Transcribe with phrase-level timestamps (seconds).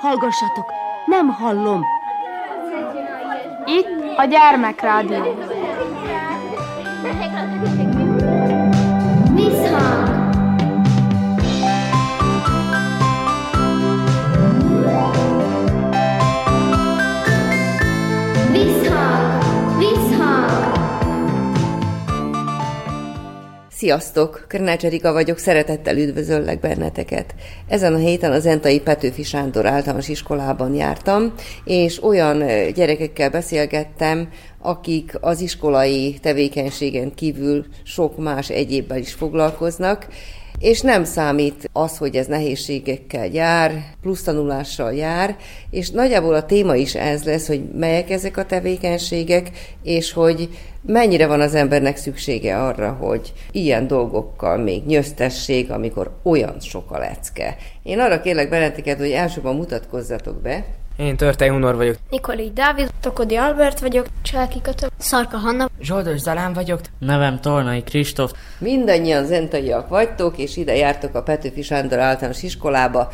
[0.00, 0.72] Hallgassatok,
[1.06, 1.84] nem hallom.
[3.64, 5.36] Itt a gyermekrádió.
[9.34, 9.99] Visszhang!
[23.80, 24.44] Sziasztok!
[24.48, 27.34] Körnács Erika vagyok, szeretettel üdvözöllek benneteket.
[27.68, 31.34] Ezen a héten az Entai Petőfi Sándor általános iskolában jártam,
[31.64, 32.38] és olyan
[32.74, 40.06] gyerekekkel beszélgettem, akik az iskolai tevékenységen kívül sok más egyébbel is foglalkoznak,
[40.60, 45.36] és nem számít az, hogy ez nehézségekkel jár, plusz tanulással jár,
[45.70, 49.50] és nagyjából a téma is ez lesz, hogy melyek ezek a tevékenységek,
[49.82, 50.48] és hogy
[50.86, 56.98] mennyire van az embernek szüksége arra, hogy ilyen dolgokkal még nyöztessék, amikor olyan sok a
[56.98, 57.56] lecke.
[57.82, 60.64] Én arra kérlek benneteket, hogy elsőban mutatkozzatok be,
[61.00, 61.96] én Törtei Hunor vagyok.
[62.10, 66.80] Nikoli Dávid, Tokodi Albert vagyok, Csáki Kata, Szarka Hanna, Zsoldos Zalán vagyok.
[66.98, 68.32] Nevem Tornai Kristóf.
[68.58, 73.08] Mindannyian zentaiak vagytok, és ide jártok a Petőfi Sándor általános iskolába,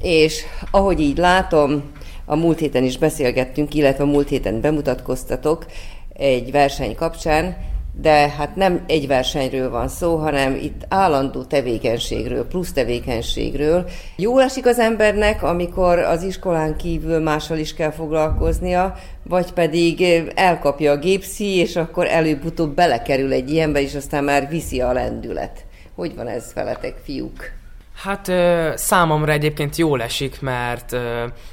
[0.00, 1.92] és ahogy így látom,
[2.24, 5.66] a múlt héten is beszélgettünk, illetve a múlt héten bemutatkoztatok
[6.12, 7.56] egy verseny kapcsán,
[8.00, 13.88] de hát nem egy versenyről van szó, hanem itt állandó tevékenységről, plusz tevékenységről.
[14.16, 20.02] Jól esik az embernek, amikor az iskolán kívül mással is kell foglalkoznia, vagy pedig
[20.34, 25.64] elkapja a gépszi, és akkor előbb-utóbb belekerül egy ilyenbe, és aztán már viszi a lendület.
[25.94, 27.60] Hogy van ez veletek, fiúk?
[28.02, 28.32] Hát
[28.78, 30.96] számomra egyébként jól esik, mert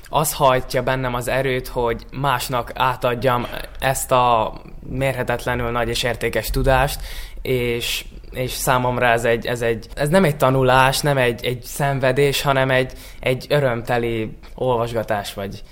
[0.10, 3.48] az hajtja bennem az erőt, hogy másnak átadjam
[3.80, 4.54] ezt a
[4.90, 7.00] mérhetetlenül nagy és értékes tudást,
[7.42, 12.42] és és számomra ez, egy, ez, egy, ez nem egy tanulás, nem egy, egy szenvedés,
[12.42, 15.64] hanem egy, egy örömteli olvasgatás, vagy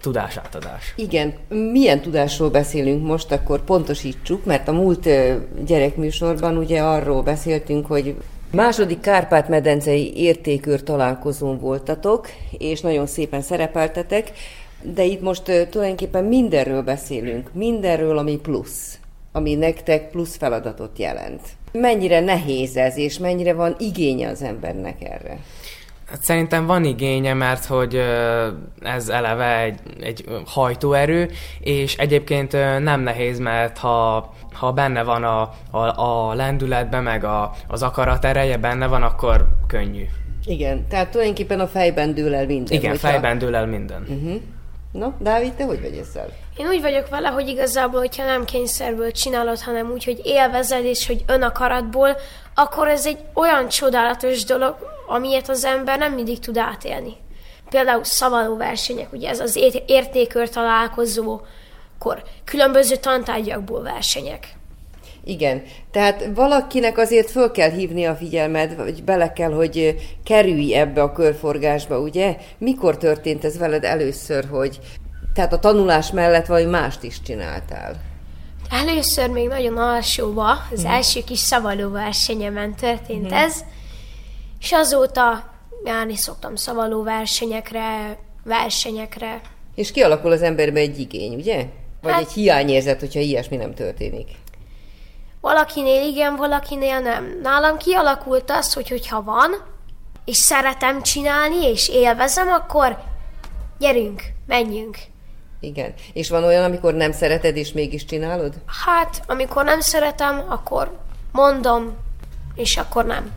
[0.00, 0.92] tudásátadás.
[0.96, 1.34] Igen.
[1.72, 5.08] Milyen tudásról beszélünk most, akkor pontosítsuk, mert a múlt
[5.66, 8.14] gyerekműsorban ugye arról beszéltünk, hogy
[8.50, 12.28] Második Kárpát-medencei értékőr találkozón voltatok,
[12.58, 14.32] és nagyon szépen szerepeltetek,
[14.94, 18.98] de itt most tulajdonképpen mindenről beszélünk, mindenről, ami plusz,
[19.32, 21.40] ami nektek plusz feladatot jelent.
[21.72, 25.38] Mennyire nehéz ez, és mennyire van igénye az embernek erre?
[26.10, 28.00] Hát szerintem van igénye, mert hogy
[28.82, 31.30] ez eleve egy, egy hajtóerő,
[31.60, 32.52] és egyébként
[32.82, 35.40] nem nehéz, mert ha, ha benne van a,
[35.70, 40.04] a, a lendületben, meg a, az akarat ereje benne van, akkor könnyű.
[40.46, 42.76] Igen, tehát tulajdonképpen a fejben dől el minden.
[42.78, 43.08] Igen, hogyha...
[43.08, 44.02] fejben dől el minden.
[44.08, 44.40] Uh-huh.
[44.94, 46.28] No, Dávid, te hogy vagy ezzel?
[46.56, 51.06] Én úgy vagyok vele, hogy igazából, hogyha nem kényszerből csinálod, hanem úgy, hogy élvezed, és
[51.06, 52.16] hogy önakaratból,
[52.54, 57.16] akkor ez egy olyan csodálatos dolog, amiért az ember nem mindig tud átélni.
[57.68, 61.40] Például szavaló versenyek, ugye ez az értékör találkozó,
[61.98, 64.48] akkor különböző tantárgyakból versenyek.
[65.26, 71.02] Igen, tehát valakinek azért föl kell hívni a figyelmed, vagy bele kell, hogy kerülj ebbe
[71.02, 72.36] a körforgásba, ugye?
[72.58, 74.78] Mikor történt ez veled először, hogy
[75.34, 78.00] tehát a tanulás mellett vagy mást is csináltál?
[78.70, 80.90] Először még nagyon alsóba, az hmm.
[80.90, 83.36] első kis szavaló versenyemen történt hmm.
[83.36, 83.64] ez,
[84.60, 85.52] és azóta
[85.84, 89.40] járni szoktam szavaló versenyekre, versenyekre.
[89.74, 91.66] És kialakul az emberbe egy igény, ugye?
[92.02, 94.28] Vagy hát, egy hiányérzet, hogyha ilyesmi nem történik?
[95.44, 97.38] Valakinél igen, valakinél nem.
[97.42, 99.50] Nálam kialakult az, hogy hogyha van,
[100.24, 102.98] és szeretem csinálni, és élvezem, akkor
[103.78, 104.96] gyerünk, menjünk.
[105.60, 105.94] Igen.
[106.12, 108.54] És van olyan, amikor nem szereted, és mégis csinálod?
[108.86, 110.98] Hát, amikor nem szeretem, akkor
[111.32, 111.96] mondom,
[112.54, 113.30] és akkor nem.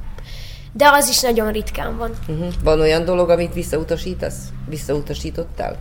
[0.73, 2.11] De az is nagyon ritkán van.
[2.27, 2.53] Uh-huh.
[2.63, 4.37] Van olyan dolog, amit visszautasítasz?
[4.67, 5.77] Visszautasítottál?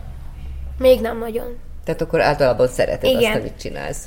[0.78, 1.58] Még nem nagyon.
[1.84, 3.32] Tehát akkor általában szereted Igen.
[3.32, 4.06] azt, amit csinálsz.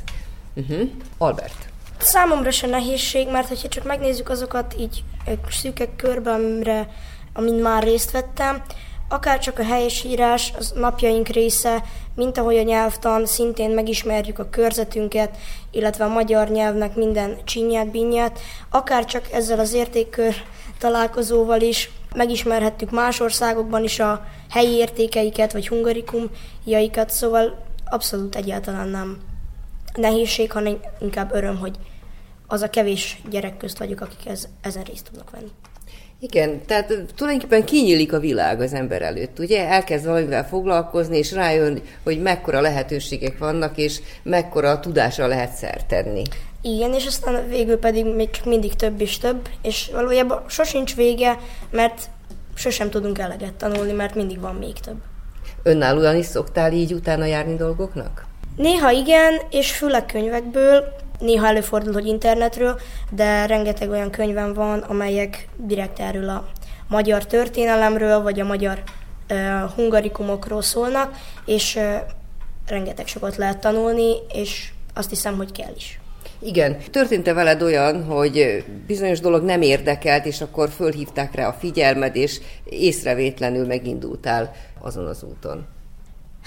[0.56, 0.90] Uh-huh.
[1.18, 1.69] Albert.
[2.00, 5.04] Számomra se nehézség, mert hogyha csak megnézzük azokat így
[5.50, 6.90] szűkek körbe, amire,
[7.34, 8.62] amin már részt vettem,
[9.10, 11.84] akár csak a helyesírás, az napjaink része,
[12.16, 15.38] mint ahogy a nyelvtan, szintén megismerjük a körzetünket,
[15.72, 18.40] illetve a magyar nyelvnek minden csinyát, binyát,
[18.70, 20.36] akár csak ezzel az értékkör
[20.80, 29.18] találkozóval is megismerhettük más országokban is a helyi értékeiket, vagy hungarikumjaikat, szóval abszolút egyáltalán nem
[29.94, 31.76] nehézség, hanem inkább öröm, hogy
[32.52, 35.52] az a kevés gyerek közt vagyok, akik ez, ezen részt tudnak venni.
[36.22, 39.68] Igen, tehát tulajdonképpen kinyílik a világ az ember előtt, ugye?
[39.68, 46.24] Elkezd valamivel foglalkozni, és rájön, hogy mekkora lehetőségek vannak, és mekkora tudásra lehet szert tenni.
[46.62, 51.38] Igen, és aztán végül pedig még csak mindig több és több, és valójában sosincs vége,
[51.72, 52.10] mert
[52.56, 54.98] sosem tudunk eleget tanulni, mert mindig van még több.
[55.64, 58.26] Önállóan is szoktál így utána járni dolgoknak?
[58.56, 60.84] Néha igen, és főleg könyvekből,
[61.20, 62.80] néha előfordul, hogy internetről,
[63.12, 66.48] de rengeteg olyan könyvem van, amelyek direkt erről a
[66.88, 68.84] magyar történelemről, vagy a magyar
[69.30, 69.38] uh,
[69.76, 71.96] hungarikumokról szólnak, és uh,
[72.68, 76.00] rengeteg sokat lehet tanulni, és azt hiszem, hogy kell is.
[76.40, 76.78] Igen.
[76.92, 82.40] Történt-e veled olyan, hogy bizonyos dolog nem érdekelt, és akkor fölhívták rá a figyelmed, és
[82.64, 85.68] észrevétlenül megindultál azon az úton?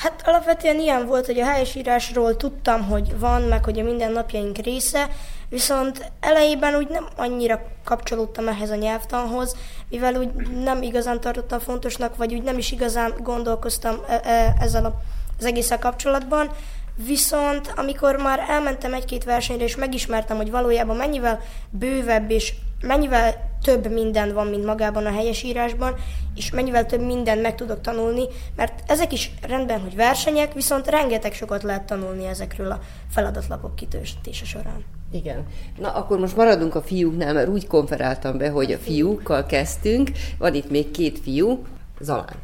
[0.02, 5.08] Hát alapvetően ilyen volt, hogy a helyesírásról tudtam, hogy van, meg hogy a mindennapjaink része,
[5.48, 9.56] viszont elejében úgy nem annyira kapcsolódtam ehhez a nyelvtanhoz,
[9.88, 10.32] mivel úgy
[10.64, 15.02] nem igazán tartottam fontosnak, vagy úgy nem is igazán gondolkoztam e- e- ezzel
[15.38, 16.50] az egészen kapcsolatban,
[16.96, 21.40] Viszont amikor már elmentem egy-két versenyre, és megismertem, hogy valójában mennyivel
[21.70, 25.94] bővebb és mennyivel több minden van, mint magában a helyesírásban,
[26.34, 28.24] és mennyivel több mindent meg tudok tanulni,
[28.56, 32.80] mert ezek is rendben, hogy versenyek, viszont rengeteg sokat lehet tanulni ezekről a
[33.10, 34.84] feladatlapok kitöltése során.
[35.12, 35.46] Igen.
[35.78, 40.10] Na, akkor most maradunk a fiúknál, mert úgy konferáltam be, hogy a fiúkkal kezdtünk.
[40.38, 41.64] Van itt még két fiú,
[42.00, 42.36] Zalán.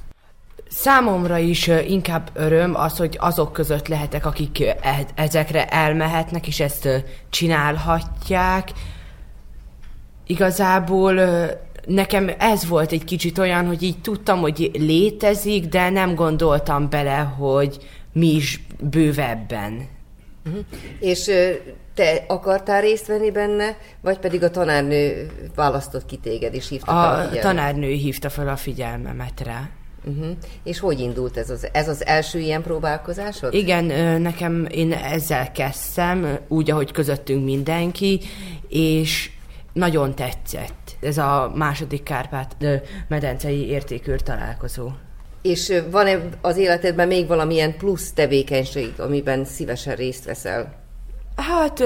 [0.68, 6.88] Számomra is inkább öröm az, hogy azok között lehetek, akik e- ezekre elmehetnek, és ezt
[7.30, 8.72] csinálhatják.
[10.30, 11.20] Igazából
[11.86, 17.16] nekem ez volt egy kicsit olyan, hogy így tudtam, hogy létezik, de nem gondoltam bele,
[17.16, 17.78] hogy
[18.12, 19.88] mi is bővebben.
[20.46, 20.64] Uh-huh.
[21.00, 21.30] És
[21.94, 27.02] te akartál részt venni benne, vagy pedig a tanárnő választott ki téged, és hívta a,
[27.02, 27.44] fel a figyelmet?
[27.44, 29.68] A tanárnő hívta fel a figyelmemet rá.
[30.04, 30.36] Uh-huh.
[30.64, 33.54] És hogy indult ez az, ez az első ilyen próbálkozásod?
[33.54, 33.84] Igen,
[34.20, 38.20] nekem én ezzel kezdtem, úgy, ahogy közöttünk mindenki,
[38.68, 39.30] és
[39.78, 42.56] nagyon tetszett ez a második Kárpát
[43.08, 44.90] medencei értékőr találkozó.
[45.42, 50.74] És van-e az életedben még valamilyen plusz tevékenység, amiben szívesen részt veszel?
[51.36, 51.82] Hát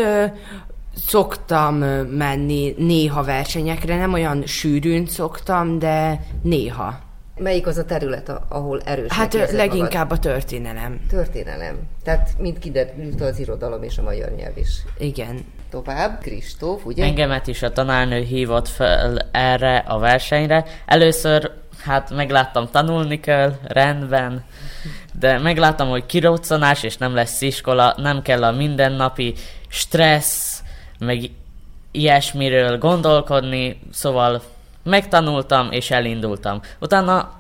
[0.97, 6.99] szoktam menni néha versenyekre, nem olyan sűrűn szoktam, de néha.
[7.37, 9.13] Melyik az a terület, ahol erős?
[9.13, 10.27] Hát leginkább magad?
[10.27, 11.01] a történelem.
[11.09, 11.77] Történelem.
[12.05, 14.83] Tehát mind kiderült az irodalom és a magyar nyelv is.
[14.99, 15.45] Igen.
[15.73, 17.05] Tovább, Kristóf, ugye?
[17.05, 20.65] Engemet is a tanárnő hívott fel erre a versenyre.
[20.87, 21.51] Először
[21.85, 24.45] hát megláttam tanulni kell, rendben,
[25.19, 29.35] de megláttam, hogy kiroccanás és nem lesz iskola, nem kell a mindennapi
[29.69, 30.63] stressz,
[30.99, 31.31] meg
[31.91, 34.43] ilyesmiről gondolkodni, szóval
[34.83, 36.61] Megtanultam és elindultam.
[36.81, 37.31] Utána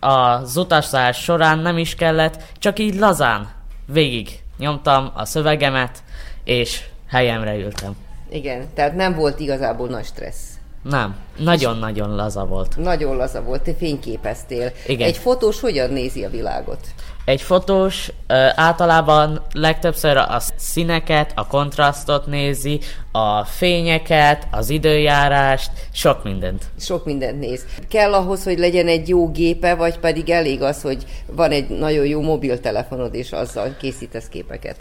[0.00, 3.50] az utazás során nem is kellett, csak így lazán
[3.86, 6.02] végig nyomtam a szövegemet,
[6.44, 7.96] és helyemre ültem.
[8.30, 10.58] Igen, tehát nem volt igazából nagy stressz.
[10.82, 12.76] Nem, nagyon-nagyon laza volt.
[12.76, 14.72] Nagyon laza volt, te fényképeztél.
[14.86, 15.08] Igen.
[15.08, 16.78] Egy fotós hogyan nézi a világot?
[17.24, 22.80] Egy fotós ö, általában legtöbbször a színeket, a kontrasztot nézi,
[23.12, 26.64] a fényeket, az időjárást, sok mindent.
[26.80, 27.64] Sok mindent néz.
[27.88, 32.06] Kell ahhoz, hogy legyen egy jó gépe, vagy pedig elég az, hogy van egy nagyon
[32.06, 34.76] jó mobiltelefonod, és azzal készítesz képeket?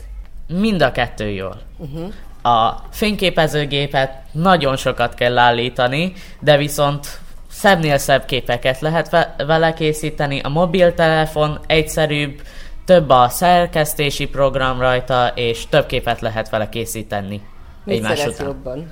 [0.47, 1.61] Mind a kettő jól.
[1.77, 2.13] Uh-huh.
[2.53, 10.39] A fényképezőgépet nagyon sokat kell állítani, de viszont szebbnél szebb képeket lehet vele készíteni.
[10.39, 12.41] A mobiltelefon egyszerűbb,
[12.85, 17.41] több a szerkesztési program rajta, és több képet lehet vele készíteni.
[17.83, 18.47] Mit egymás után.
[18.47, 18.91] jobban?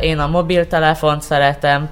[0.00, 1.90] Én a mobiltelefont szeretem,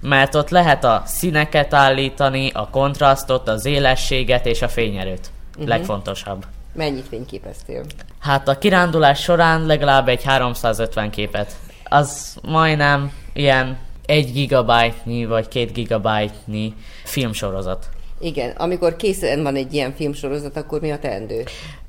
[0.00, 5.30] mert ott lehet a színeket állítani, a kontrasztot, az élességet és a fényerőt.
[5.50, 5.68] Uh-huh.
[5.68, 6.44] Legfontosabb.
[6.72, 7.84] Mennyit fényképeztél?
[8.18, 11.56] Hát a kirándulás során legalább egy 350 képet.
[11.84, 16.74] Az majdnem ilyen 1 gigabyte-nyi vagy 2 gigabyte-nyi
[17.04, 17.88] filmsorozat.
[18.20, 21.44] Igen, amikor készen van egy ilyen filmsorozat, akkor mi a teendő?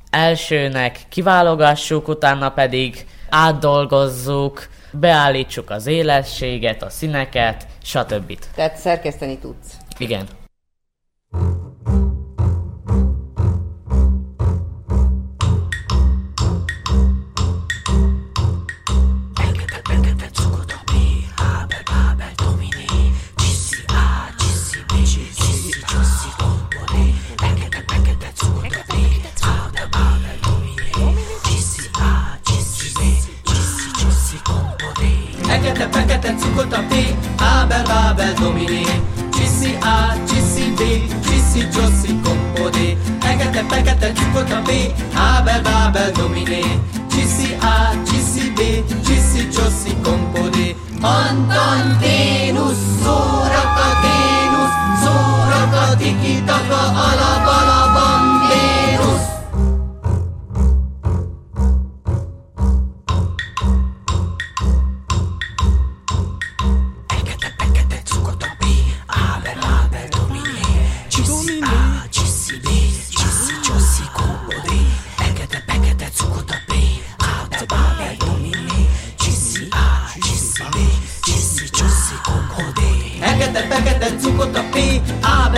[0.10, 8.38] Elsőnek kiválogassuk, utána pedig átdolgozzuk, beállítsuk az élességet, a színeket, stb.
[8.56, 9.78] Tehát szerkeszteni tudsz?
[9.98, 10.28] Igen.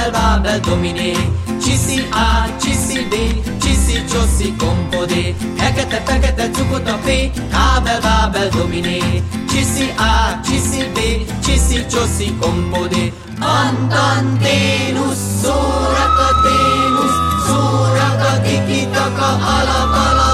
[0.03, 1.15] Ábel, Bábel, Dominé.
[1.63, 3.13] Csiszi A, csiszi B,
[3.61, 5.35] csiszi, csoszi, kompodé.
[5.57, 7.07] Fekete, fekete cukot a P,
[7.51, 9.23] Ábel, Bábel, Dominé.
[9.49, 10.97] Csiszi A, csiszi B,
[11.45, 13.13] csiszi, csoszi, kompodé.
[13.39, 17.17] Antanténusz, szórakaténusz,
[17.47, 20.32] szórakadikitaka, alabalabanténusz.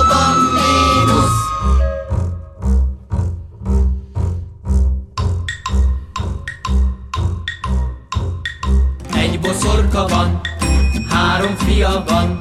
[11.79, 12.37] Fia van,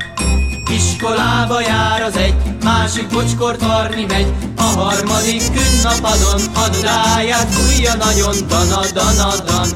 [0.70, 8.80] Iskolába jár az egy, másik bocskort varni megy, a harmadik künnapadon adodáját fújja nagyon dana
[8.92, 9.68] dana dan.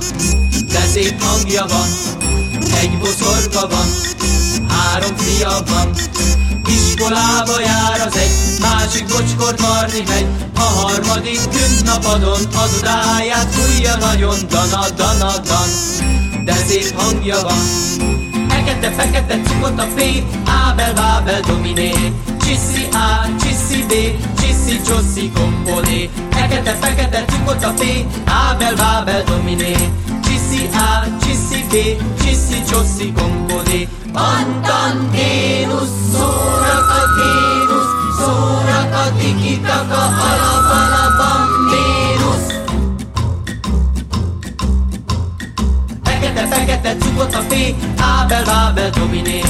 [0.68, 1.88] De szép hangja van,
[2.80, 3.86] egy boszorka van,
[4.68, 5.90] három fia van,
[6.66, 14.90] Iskolába jár az egy, másik bocskort varni megy, a harmadik künnapadon adodáját fújja nagyon dana
[14.96, 15.68] dana dan.
[16.44, 18.31] De szép hangja van,
[18.62, 20.00] Fekete-fekete cukot a P,
[20.46, 21.92] Ábel, Bábel, Dominé.
[22.40, 23.92] Csiszi A, csiszi B,
[24.40, 26.10] csiszi, csoszi, kompolé.
[26.30, 27.82] Fekete-fekete cukot a P,
[28.24, 29.74] Ábel, Bábel, Dominé.
[30.24, 31.74] Csiszi A, csiszi B,
[32.22, 33.88] csiszi, csoszi, kompolé.
[34.12, 41.61] Antanténusz, szórakaténusz, szórakadikitaka, alapalabambénusz.
[46.32, 47.54] Fekete, fekete cukot a P,
[48.00, 49.40] Ábel, Bábel, Dominé.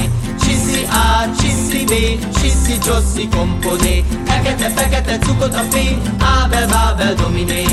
[0.40, 1.92] Csiszi A, csiszi B,
[2.40, 4.04] csiszi, csoszi, kompodé.
[4.26, 5.74] Fekete, fekete cukot a P,
[6.22, 7.64] Ábel, Bábel, Dominé.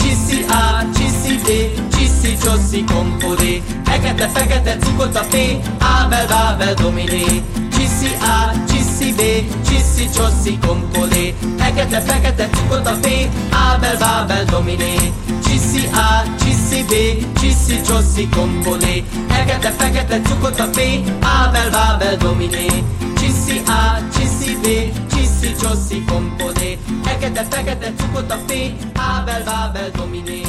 [0.00, 1.48] Csiszi A, csiszi B,
[1.96, 3.62] csiszi, csoszi, kompodé.
[3.84, 5.34] Fekete, fekete cukot a P,
[5.78, 7.42] Ábel, Bábel, Dominé.
[7.72, 9.20] Csiszi A, csiszi B,
[9.68, 11.34] csiszi, csoszi, kompodé.
[11.58, 13.06] Fekete, fekete cukot a P,
[13.50, 15.12] Ábel, Bábel, Dominé.
[15.48, 16.92] Csiszi A, csiszi B,
[17.40, 19.04] csiszi, csoszi, kompodé.
[19.28, 20.78] Fekete, fekete cukot a P,
[21.20, 22.66] Ábel, Bábel, Dominé.
[23.16, 24.66] Csiszi A, csiszi B,
[25.14, 26.78] csiszi, csoszi, kompodé.
[27.02, 28.52] Fekete, fekete cukot a P,
[28.94, 30.42] Ábel, Bábel, Dominé.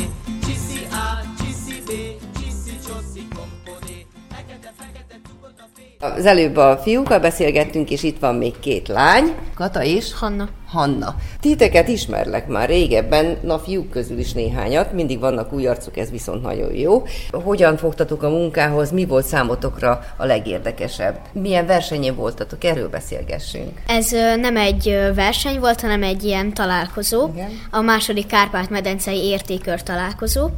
[6.02, 10.50] Az előbb a fiúkkal beszélgettünk, és itt van még két lány, Kata és Hanna.
[10.68, 11.16] Hanna.
[11.40, 16.42] Titeket ismerlek már régebben, na fiúk közül is néhányat, mindig vannak új arcok, ez viszont
[16.42, 17.04] nagyon jó.
[17.32, 21.20] Hogyan fogtatok a munkához, mi volt számotokra a legérdekesebb?
[21.32, 23.82] Milyen versenyen voltatok, erről beszélgessünk.
[23.88, 27.28] Ez nem egy verseny volt, hanem egy ilyen találkozó.
[27.34, 27.52] Igen.
[27.72, 30.50] A második Kárpát-medencei értékör találkozó.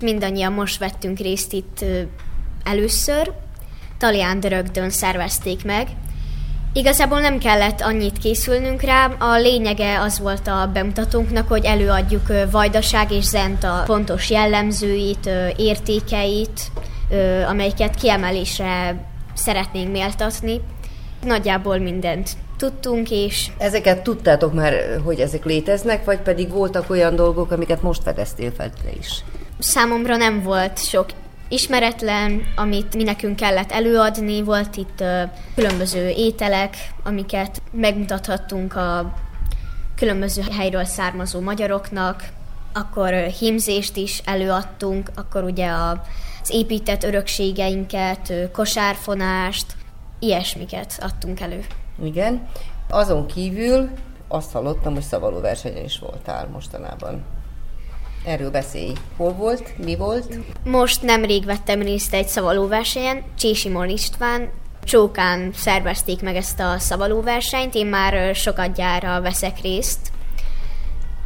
[0.00, 1.84] Mindannyian most vettünk részt itt
[2.64, 3.32] először.
[3.98, 5.88] Talián rögtön szervezték meg.
[6.72, 13.12] Igazából nem kellett annyit készülnünk rá, a lényege az volt a bemutatónknak, hogy előadjuk Vajdaság
[13.12, 16.60] és Zenta pontos jellemzőit, értékeit,
[17.48, 20.60] amelyeket kiemelésre szeretnénk méltatni.
[21.22, 24.74] Nagyjából mindent tudtunk, és Ezeket tudtátok már,
[25.04, 29.22] hogy ezek léteznek, vagy pedig voltak olyan dolgok, amiket most fedeztél fel te is?
[29.58, 31.06] számomra nem volt sok
[31.48, 34.42] ismeretlen, amit mi nekünk kellett előadni.
[34.42, 35.04] Volt itt
[35.54, 39.14] különböző ételek, amiket megmutathattunk a
[39.96, 42.24] különböző helyről származó magyaroknak,
[42.72, 49.66] akkor hímzést is előadtunk, akkor ugye az épített örökségeinket, kosárfonást,
[50.18, 51.64] ilyesmiket adtunk elő.
[52.02, 52.48] Igen.
[52.88, 53.90] Azon kívül
[54.28, 57.24] azt hallottam, hogy szavaló versenyen is voltál mostanában.
[58.26, 58.92] Erről beszélj.
[59.16, 59.78] Hol volt?
[59.84, 60.38] Mi volt?
[60.64, 64.50] Most nemrég vettem részt egy szavalóversenyen, Csésimon István,
[64.84, 69.98] Csókán szervezték meg ezt a szavalóversenyt, én már ö, sokadjára veszek részt.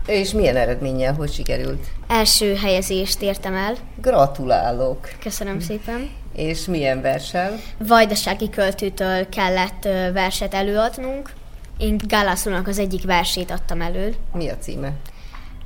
[0.07, 1.87] És milyen eredménnyel, hogy sikerült?
[2.09, 5.09] Első helyezést értem el, Gratulálok!
[5.23, 6.11] köszönöm szépen.
[6.35, 7.59] És milyen versel?
[7.78, 11.33] Vajdasági költőtől kellett verset előadnunk.
[11.78, 14.14] Én Gálászlónak az egyik versét adtam elő.
[14.33, 14.92] Mi a címe?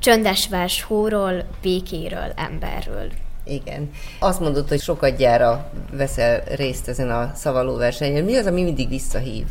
[0.04, 3.11] Csöndes vers hóról, békéről, emberről.
[3.44, 3.90] Igen.
[4.18, 8.25] Azt mondod, hogy sokadjára veszel részt ezen a szavaló versenyen.
[8.25, 9.44] Mi az, ami mindig visszahív?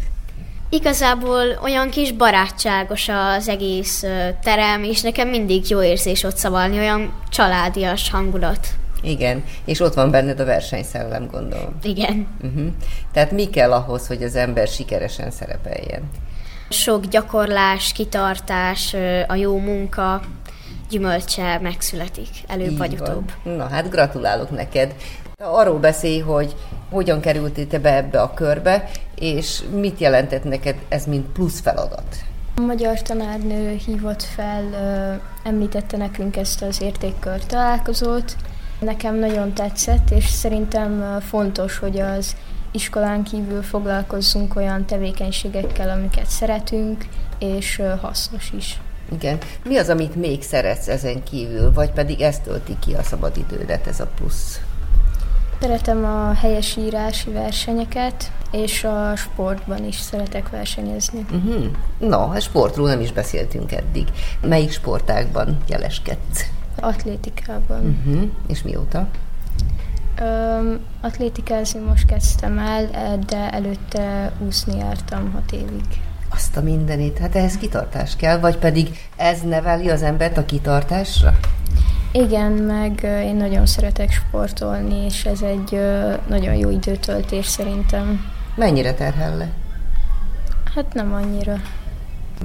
[0.69, 4.03] Igazából olyan kis barátságos az egész
[4.43, 8.67] terem, és nekem mindig jó érzés ott szavalni, olyan családias hangulat.
[9.01, 11.75] Igen, és ott van benned a versenyszellem, gondolom.
[11.83, 12.27] Igen.
[12.41, 12.67] Uh-huh.
[13.13, 16.09] Tehát mi kell ahhoz, hogy az ember sikeresen szerepeljen?
[16.69, 18.95] Sok gyakorlás, kitartás,
[19.27, 20.21] a jó munka
[20.89, 23.09] gyümölcse megszületik, előbb Így vagy van.
[23.09, 23.31] utóbb.
[23.43, 24.95] Na hát gratulálok neked.
[25.37, 26.55] Arról beszélj, hogy
[26.89, 32.15] hogyan kerültél te be ebbe a körbe, és mit jelentett neked ez, mint plusz feladat?
[32.55, 34.63] A magyar tanárnő hívott fel,
[35.43, 38.35] említette nekünk ezt az értékkör találkozót,
[38.83, 42.35] Nekem nagyon tetszett, és szerintem fontos, hogy az
[42.71, 47.05] iskolán kívül foglalkozzunk olyan tevékenységekkel, amiket szeretünk,
[47.39, 48.79] és hasznos is.
[49.13, 49.37] Igen.
[49.63, 53.99] Mi az, amit még szeretsz ezen kívül, vagy pedig ezt tölti ki a szabadidődet, ez
[53.99, 54.61] a plusz?
[55.61, 61.25] Szeretem a helyesírási versenyeket, és a sportban is szeretek versenyezni.
[61.31, 61.65] Uh-huh.
[61.99, 64.07] No, a sportról nem is beszéltünk eddig.
[64.41, 66.49] Melyik sportákban jeleskedsz?
[66.79, 67.97] Atlétikában.
[68.05, 68.29] Uh-huh.
[68.47, 69.07] És mióta?
[70.21, 72.89] Um, atlétikázni most kezdtem el,
[73.27, 76.01] de előtte úszni jártam hat évig.
[76.53, 81.39] Azt a mindenit, hát ehhez kitartás kell, vagy pedig ez neveli az embert a kitartásra?
[82.11, 85.79] Igen, meg én nagyon szeretek sportolni, és ez egy
[86.27, 88.25] nagyon jó időtöltés szerintem.
[88.55, 89.49] Mennyire terhel le?
[90.75, 91.55] Hát nem annyira.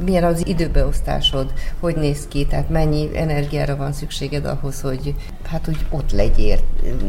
[0.05, 1.53] Milyen az időbeosztásod?
[1.81, 2.47] Hogy néz ki?
[2.47, 6.59] Tehát mennyi energiára van szükséged ahhoz, hogy hát úgy ott legyél?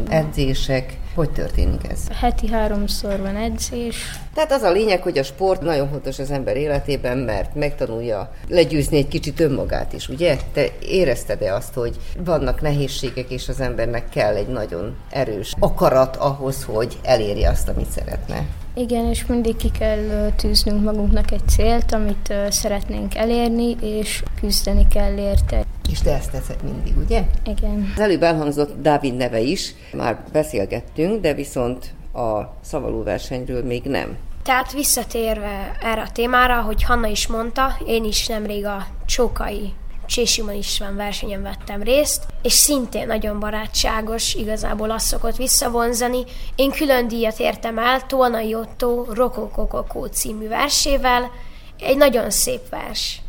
[0.08, 2.00] Edzések, hogy történik ez?
[2.20, 3.96] Heti háromszor van edzés.
[4.34, 8.96] Tehát az a lényeg, hogy a sport nagyon fontos az ember életében, mert megtanulja legyőzni
[8.96, 10.36] egy kicsit önmagát is, ugye?
[10.52, 16.64] Te érezted-e azt, hogy vannak nehézségek, és az embernek kell egy nagyon erős akarat ahhoz,
[16.64, 18.46] hogy elérje azt, amit szeretne?
[18.74, 25.16] Igen, és mindig ki kell tűznünk magunknak egy célt, amit szeretnénk elérni, és küzdeni kell
[25.16, 25.64] érte.
[25.90, 27.22] És te ezt teszed mindig, ugye?
[27.44, 27.92] Igen.
[27.94, 34.16] Az előbb elhangzott Dávid neve is, már beszélgettünk, de viszont a szavalóversenyről még nem.
[34.42, 39.72] Tehát visszatérve erre a témára, hogy Hanna is mondta, én is nemrég a Csókai
[40.06, 46.24] Csésimon István versenyen vettem részt, és szintén nagyon barátságos, igazából azt szokott visszavonzani.
[46.54, 51.30] Én külön díjat értem el Tolnai Otto Rokokokokó című versével,
[51.78, 53.20] egy nagyon szép vers.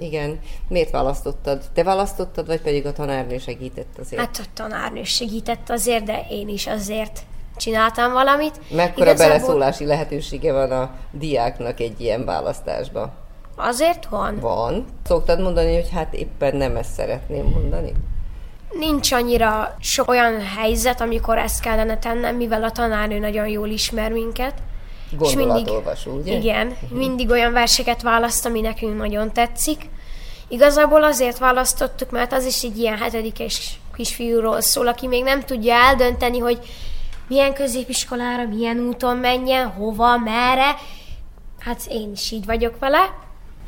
[0.00, 0.38] Igen.
[0.68, 1.64] Miért választottad?
[1.74, 4.20] Te választottad, vagy pedig a tanárnő segített azért?
[4.20, 7.20] Hát a tanárnő segített azért, de én is azért
[7.56, 8.60] csináltam valamit.
[8.70, 9.36] Mekkora Igazából...
[9.36, 13.12] beleszólási lehetősége van a diáknak egy ilyen választásba?
[13.56, 14.38] Azért van.
[14.40, 14.84] Van.
[15.04, 17.92] Szoktad mondani, hogy hát éppen nem ezt szeretném mondani?
[18.72, 24.12] Nincs annyira sok olyan helyzet, amikor ezt kellene tennem, mivel a tanárnő nagyon jól ismer
[24.12, 24.54] minket.
[25.18, 25.68] Mindig,
[26.06, 26.36] ugye?
[26.36, 26.98] Igen, uh-huh.
[26.98, 29.88] mindig olyan verseket választ, ami nekünk nagyon tetszik.
[30.48, 35.74] Igazából azért választottuk, mert az is egy ilyen hetedikes kisfiúról szól, aki még nem tudja
[35.74, 36.58] eldönteni, hogy
[37.28, 40.76] milyen középiskolára, milyen úton menjen, hova, merre.
[41.58, 43.14] Hát én is így vagyok vele.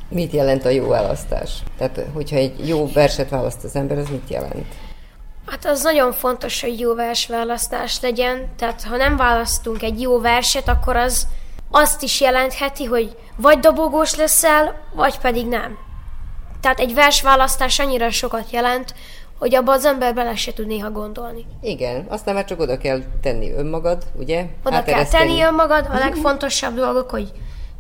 [0.09, 1.51] Mit jelent a jó választás?
[1.79, 4.67] Tehát, hogyha egy jó verset választ az ember, az mit jelent?
[5.53, 8.49] Hát az nagyon fontos, hogy jó versválasztás legyen.
[8.57, 11.27] Tehát, ha nem választunk egy jó verset, akkor az
[11.71, 15.79] azt is jelentheti, hogy vagy dobogós leszel, vagy pedig nem.
[16.61, 18.95] Tehát egy versválasztás annyira sokat jelent,
[19.39, 21.47] hogy abba az ember bele se tud néha gondolni.
[21.61, 24.47] Igen, aztán már csak oda kell tenni önmagad, ugye?
[24.65, 27.33] Oda kell tenni önmagad, a legfontosabb dolgok, hogy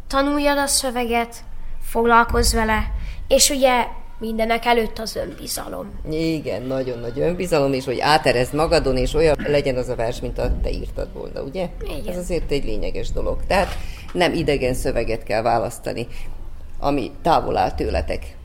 [0.07, 1.37] tanuljad a szöveget,
[1.83, 2.91] foglalkozz vele,
[3.29, 3.87] és ugye
[4.23, 6.01] mindenek előtt az önbizalom.
[6.11, 10.39] Igen, nagyon nagy önbizalom, és hogy áterezd magadon, és olyan legyen az a vers, mint
[10.39, 11.69] a te írtad volna, ugye?
[11.83, 12.15] Igen.
[12.15, 13.39] Ez azért egy lényeges dolog.
[13.47, 13.69] Tehát
[14.13, 16.07] nem idegen szöveget kell választani,
[16.79, 18.37] ami távol áll tőletek.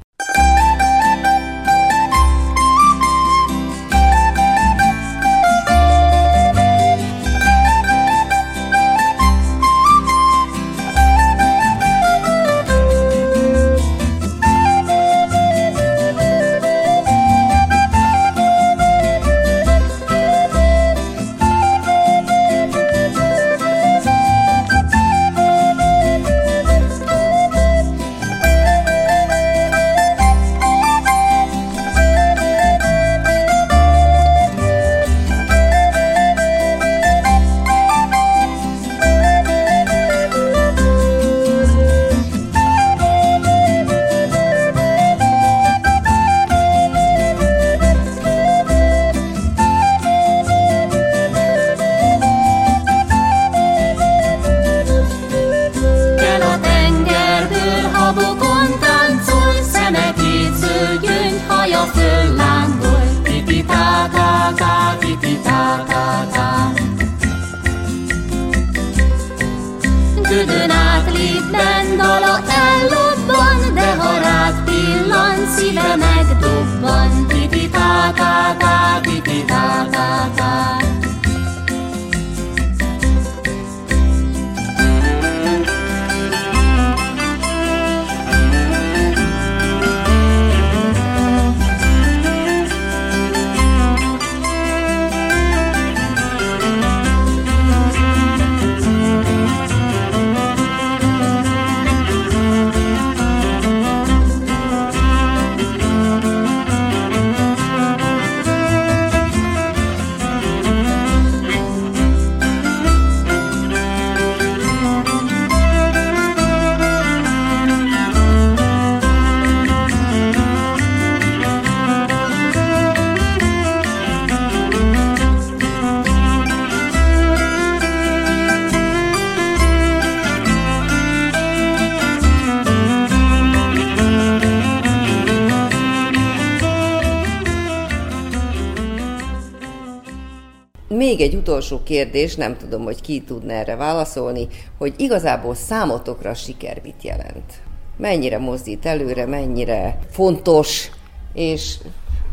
[141.17, 146.79] Még egy utolsó kérdés, nem tudom, hogy ki tudna erre válaszolni, hogy igazából számotokra siker
[146.83, 147.53] mit jelent?
[147.95, 150.89] Mennyire mozdít előre, mennyire fontos,
[151.33, 151.77] és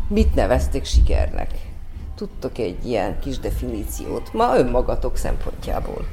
[0.09, 1.51] mit neveztek sikernek?
[2.17, 6.07] Tudtok egy ilyen kis definíciót ma önmagatok szempontjából?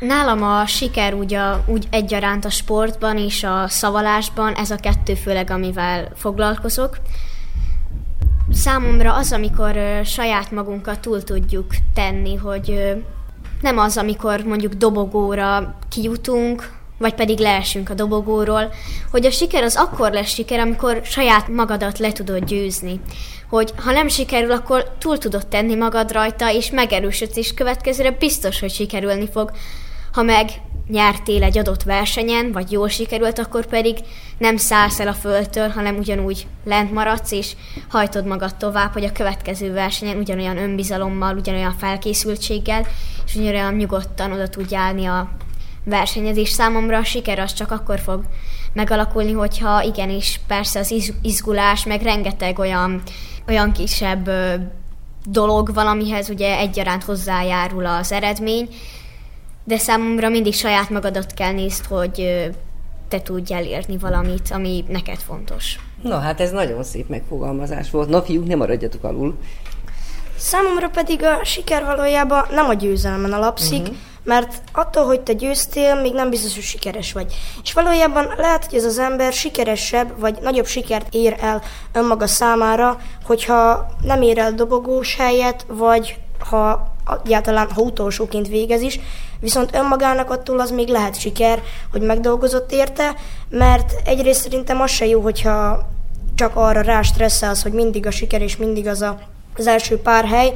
[0.00, 5.14] Nálam a siker úgy, a, úgy egyaránt a sportban és a szavalásban, ez a kettő
[5.14, 6.98] főleg, amivel foglalkozok.
[8.52, 12.92] Számomra az, amikor ö, saját magunkat túl tudjuk tenni, hogy ö,
[13.60, 18.72] nem az, amikor mondjuk dobogóra kijutunk, vagy pedig leesünk a dobogóról,
[19.10, 23.00] hogy a siker az akkor lesz siker, amikor saját magadat le tudod győzni.
[23.48, 28.60] Hogy ha nem sikerül, akkor túl tudod tenni magad rajta, és megerősödsz, és következőre biztos,
[28.60, 29.50] hogy sikerülni fog.
[30.12, 30.48] Ha meg
[30.88, 33.98] nyertél egy adott versenyen, vagy jól sikerült, akkor pedig
[34.38, 37.52] nem szállsz el a földtől, hanem ugyanúgy lent maradsz, és
[37.88, 42.86] hajtod magad tovább, hogy a következő versenyen ugyanolyan önbizalommal, ugyanolyan felkészültséggel,
[43.26, 45.28] és ugyanolyan nyugodtan oda tudj állni a
[45.84, 46.48] versenyezés.
[46.48, 48.24] Számomra a siker az csak akkor fog
[48.72, 53.02] megalakulni, hogyha igenis persze az izgulás, meg rengeteg olyan,
[53.48, 54.30] olyan kisebb
[55.24, 58.68] dolog van, amihez ugye egyaránt hozzájárul az eredmény,
[59.64, 62.46] de számomra mindig saját magadat kell nézd, hogy
[63.08, 65.78] te tudj elérni valamit, ami neked fontos.
[66.02, 68.08] Na hát ez nagyon szép megfogalmazás volt.
[68.08, 69.38] Na fiúk, nem maradjatok alul.
[70.36, 73.96] Számomra pedig a siker valójában nem a győzelmen alapszik, uh-huh.
[74.24, 77.34] mert attól, hogy te győztél, még nem biztos, hogy sikeres vagy.
[77.62, 82.98] És valójában lehet, hogy ez az ember sikeresebb, vagy nagyobb sikert ér el önmaga számára,
[83.24, 86.91] hogyha nem ér el dobogós helyet, vagy ha
[87.24, 89.00] egyáltalán, ha utolsóként végez is,
[89.40, 93.14] viszont önmagának attól az még lehet siker, hogy megdolgozott érte,
[93.48, 95.88] mert egyrészt szerintem az se jó, hogyha
[96.34, 99.18] csak arra rá stresszelsz, hogy mindig a siker és mindig az a,
[99.56, 100.52] az első pár hely,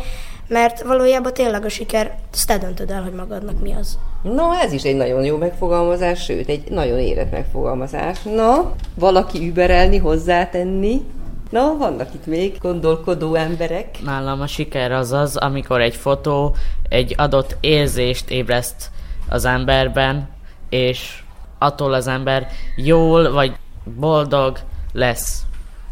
[0.49, 3.99] mert valójában tényleg a siker, ezt te döntöd el, hogy magadnak mi az.
[4.23, 8.23] No, ez is egy nagyon jó megfogalmazás, sőt, egy nagyon érett megfogalmazás.
[8.23, 11.03] Na, valaki überelni, hozzátenni?
[11.51, 14.03] Na, vannak itt még gondolkodó emberek.
[14.05, 16.57] Nálam a siker az az, amikor egy fotó
[16.89, 18.91] egy adott érzést ébreszt
[19.29, 20.29] az emberben,
[20.69, 21.23] és
[21.59, 23.53] attól az ember jól vagy
[23.85, 24.59] boldog
[24.93, 25.43] lesz.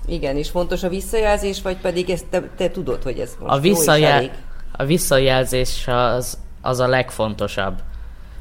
[0.07, 3.59] Igen, és fontos a visszajelzés, vagy pedig ezt te, te tudod, hogy ez most a,
[3.59, 4.31] visszajel-
[4.73, 7.75] a visszajelzés az, az a legfontosabb.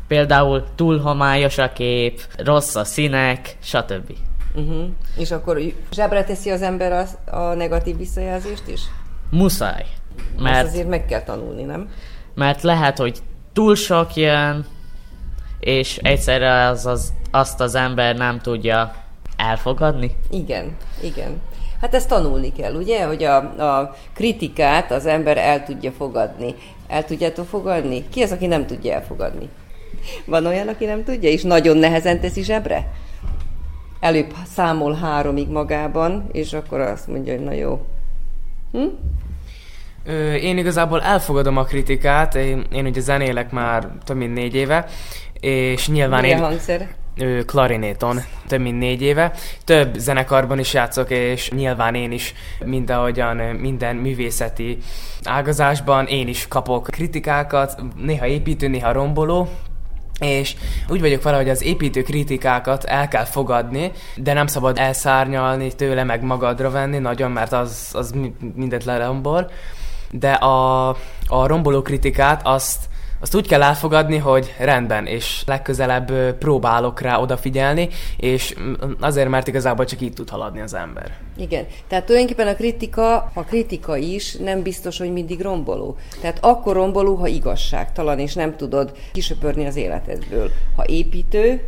[0.07, 4.11] Például túl homályos a kép, rossz a színek, stb.
[4.55, 4.85] Uh-huh.
[5.17, 5.61] És akkor
[5.91, 8.81] zsebre teszi az ember az, a negatív visszajelzést is?
[9.29, 9.85] Muszáj.
[10.39, 11.89] Mert, Azt azért meg kell tanulni, nem?
[12.35, 13.19] Mert lehet, hogy
[13.53, 14.65] túl sok jön,
[15.59, 18.95] és egyszerre az, az, azt az ember nem tudja
[19.37, 20.15] elfogadni.
[20.29, 21.41] Igen, igen.
[21.81, 23.35] Hát ezt tanulni kell, ugye, hogy a,
[23.77, 26.55] a kritikát az ember el tudja fogadni.
[26.87, 28.03] El tudjátok fogadni?
[28.09, 29.49] Ki az, aki nem tudja elfogadni?
[30.25, 32.91] Van olyan, aki nem tudja, és nagyon nehezen teszi zsebre?
[34.03, 37.85] Előbb számol háromig magában, és akkor azt mondja, hogy na jó.
[38.71, 38.85] Hm?
[40.05, 44.85] Ö, én igazából elfogadom a kritikát, én, én ugye zenélek már több mint négy éve,
[45.39, 46.43] és nyilván Milyen én...
[46.43, 46.87] hangszer?
[47.17, 49.31] Ö, klarinéton, több mint négy éve.
[49.65, 52.33] Több zenekarban is játszok, és nyilván én is
[52.65, 54.77] mindahogyan minden művészeti
[55.23, 59.49] ágazásban én is kapok kritikákat, néha építő, néha romboló,
[60.19, 60.55] és
[60.89, 66.03] úgy vagyok vele, hogy az építő kritikákat el kell fogadni, de nem szabad elszárnyalni tőle,
[66.03, 68.13] meg magadra venni nagyon, mert az, az
[68.55, 69.51] mindent lerombol.
[70.11, 70.89] De a,
[71.27, 72.89] a romboló kritikát azt
[73.23, 78.55] azt úgy kell elfogadni, hogy rendben, és legközelebb próbálok rá odafigyelni, és
[78.99, 81.11] azért, mert igazából csak így tud haladni az ember.
[81.37, 85.97] Igen, tehát tulajdonképpen a kritika, ha kritika is, nem biztos, hogy mindig romboló.
[86.21, 90.51] Tehát akkor romboló, ha igazságtalan, és nem tudod kisöpörni az életedből.
[90.75, 91.61] Ha építő,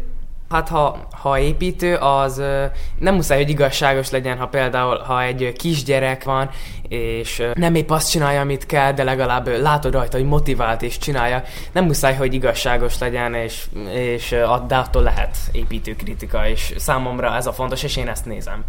[0.49, 2.41] Hát ha, ha építő, az
[2.99, 6.49] nem muszáj, hogy igazságos legyen, ha például ha egy kisgyerek van,
[6.87, 11.43] és nem épp azt csinálja, amit kell, de legalább látod rajta, hogy motivált és csinálja.
[11.71, 17.53] Nem muszáj, hogy igazságos legyen, és, és attól lehet építő kritika, és számomra ez a
[17.53, 18.63] fontos, és én ezt nézem.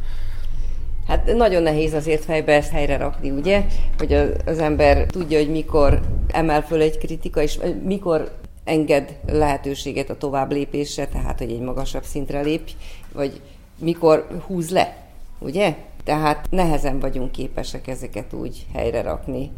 [1.08, 3.64] Hát nagyon nehéz azért fejbe ezt helyre rakni, ugye?
[3.98, 4.12] Hogy
[4.46, 8.30] az ember tudja, hogy mikor emel föl egy kritika, és mikor
[8.66, 12.72] enged lehetőséget a tovább lépésre, tehát hogy egy magasabb szintre lépj,
[13.12, 13.40] vagy
[13.78, 14.96] mikor húz le,
[15.38, 15.76] ugye?
[16.04, 19.50] Tehát nehezen vagyunk képesek ezeket úgy helyre rakni.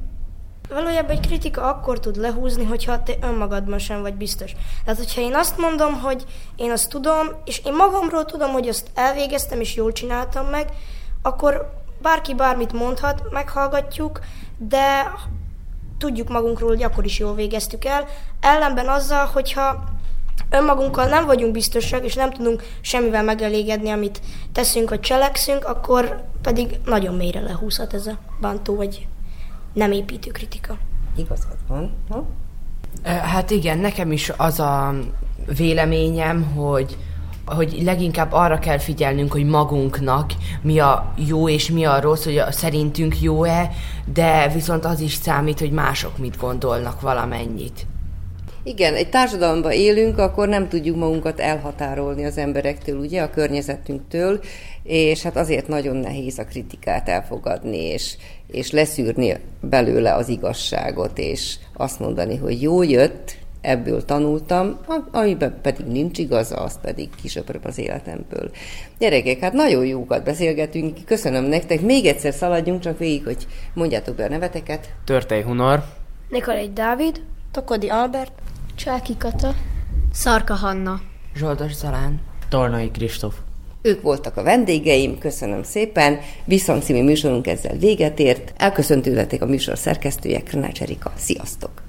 [0.68, 4.53] Valójában egy kritika akkor tud lehúzni, hogyha te önmagadban sem vagy biztos.
[4.85, 6.25] Tehát, hogyha én azt mondom, hogy
[6.57, 10.68] én azt tudom, és én magamról tudom, hogy azt elvégeztem és jól csináltam meg,
[11.23, 14.21] akkor bárki bármit mondhat, meghallgatjuk,
[14.59, 15.12] de
[15.99, 18.05] tudjuk magunkról, hogy akkor is jól végeztük el.
[18.41, 19.85] Ellenben azzal, hogyha
[20.51, 24.21] önmagunkkal nem vagyunk biztosak, és nem tudunk semmivel megelégedni, amit
[24.53, 29.07] teszünk vagy cselekszünk, akkor pedig nagyon mélyre lehúzhat ez a bántó vagy
[29.73, 30.79] nem építő kritika.
[31.17, 31.93] Igazad van.
[32.09, 32.25] Ha?
[33.05, 34.95] Hát igen, nekem is az a
[35.57, 36.97] véleményem, hogy
[37.55, 40.33] hogy leginkább arra kell figyelnünk, hogy magunknak
[40.63, 43.71] mi a jó és mi a rossz, hogy a szerintünk jó-e,
[44.15, 47.87] de viszont az is számít, hogy mások mit gondolnak valamennyit.
[48.63, 54.41] Igen, egy társadalomban élünk, akkor nem tudjuk magunkat elhatárolni az emberektől, ugye, a környezetünktől,
[54.83, 61.57] és hát azért nagyon nehéz a kritikát elfogadni, és, és leszűrni belőle az igazságot, és
[61.77, 64.79] azt mondani, hogy jó jött, ebből tanultam,
[65.11, 68.51] amiben pedig nincs igaza, azt pedig kisöpröm az életemből.
[68.99, 74.25] Gyerekek, hát nagyon jókat beszélgetünk, köszönöm nektek, még egyszer szaladjunk csak végig, hogy mondjátok be
[74.25, 74.94] a neveteket.
[75.05, 75.85] Törtei Hunor.
[76.29, 77.21] Nikolai Dávid.
[77.51, 78.33] Tokodi Albert.
[78.75, 79.55] Csáki Kata.
[80.12, 81.01] Szarka Hanna.
[81.35, 82.21] Zsoldos Zalán.
[82.49, 83.35] Tornai Kristóf.
[83.83, 86.18] Ők voltak a vendégeim, köszönöm szépen.
[86.44, 88.53] Viszont című műsorunk ezzel véget ért.
[88.57, 89.07] Elköszönt
[89.40, 91.12] a műsor szerkesztője, Krnács Erika.
[91.16, 91.88] Sziasztok!